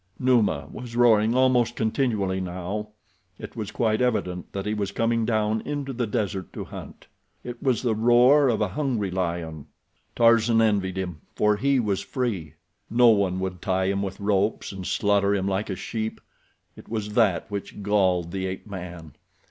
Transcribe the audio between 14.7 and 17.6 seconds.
and slaughter him like a sheep. It was that